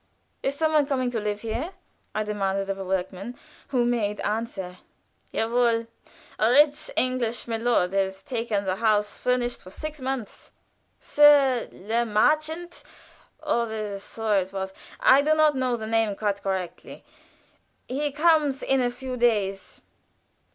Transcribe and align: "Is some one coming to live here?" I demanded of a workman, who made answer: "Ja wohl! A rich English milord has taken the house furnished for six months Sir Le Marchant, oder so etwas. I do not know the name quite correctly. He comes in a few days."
"Is 0.41 0.55
some 0.55 0.73
one 0.73 0.87
coming 0.87 1.11
to 1.11 1.19
live 1.19 1.41
here?" 1.41 1.73
I 2.15 2.23
demanded 2.23 2.71
of 2.71 2.79
a 2.79 2.83
workman, 2.83 3.37
who 3.67 3.85
made 3.85 4.19
answer: 4.21 4.77
"Ja 5.31 5.45
wohl! 5.47 5.85
A 6.39 6.49
rich 6.49 6.89
English 6.97 7.47
milord 7.47 7.93
has 7.93 8.23
taken 8.23 8.65
the 8.65 8.77
house 8.77 9.19
furnished 9.19 9.61
for 9.61 9.69
six 9.69 10.01
months 10.01 10.53
Sir 10.97 11.69
Le 11.71 12.03
Marchant, 12.07 12.81
oder 13.43 13.99
so 13.99 14.31
etwas. 14.41 14.73
I 14.99 15.21
do 15.21 15.35
not 15.35 15.55
know 15.55 15.75
the 15.75 15.85
name 15.85 16.15
quite 16.15 16.41
correctly. 16.41 17.05
He 17.87 18.11
comes 18.11 18.63
in 18.63 18.81
a 18.81 18.89
few 18.89 19.17
days." 19.17 19.81